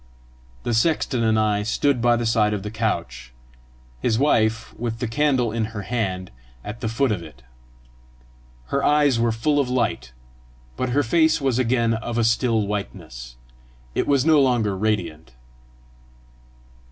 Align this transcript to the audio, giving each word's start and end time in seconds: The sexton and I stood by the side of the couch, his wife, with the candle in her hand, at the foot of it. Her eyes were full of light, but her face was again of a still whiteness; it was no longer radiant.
The 0.63 0.73
sexton 0.73 1.23
and 1.23 1.37
I 1.37 1.61
stood 1.61 2.01
by 2.01 2.15
the 2.15 2.25
side 2.25 2.55
of 2.55 2.63
the 2.63 2.71
couch, 2.71 3.33
his 4.01 4.17
wife, 4.17 4.73
with 4.73 4.97
the 4.97 5.07
candle 5.07 5.51
in 5.51 5.65
her 5.77 5.83
hand, 5.83 6.31
at 6.63 6.81
the 6.81 6.89
foot 6.89 7.11
of 7.11 7.21
it. 7.21 7.43
Her 8.69 8.83
eyes 8.83 9.19
were 9.19 9.31
full 9.31 9.59
of 9.59 9.69
light, 9.69 10.11
but 10.75 10.89
her 10.89 11.03
face 11.03 11.39
was 11.39 11.59
again 11.59 11.93
of 11.93 12.17
a 12.17 12.23
still 12.23 12.65
whiteness; 12.65 13.35
it 13.93 14.07
was 14.07 14.25
no 14.25 14.41
longer 14.41 14.75
radiant. 14.75 15.33